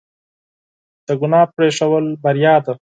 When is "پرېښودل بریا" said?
1.55-2.55